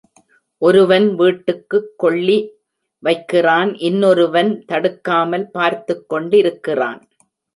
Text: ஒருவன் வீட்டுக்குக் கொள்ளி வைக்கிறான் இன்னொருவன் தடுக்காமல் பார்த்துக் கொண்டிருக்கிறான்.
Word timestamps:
ஒருவன் 0.57 1.15
வீட்டுக்குக் 1.15 1.93
கொள்ளி 1.97 2.37
வைக்கிறான் 3.03 3.75
இன்னொருவன் 3.77 4.65
தடுக்காமல் 4.65 5.49
பார்த்துக் 5.51 6.09
கொண்டிருக்கிறான். 6.09 7.01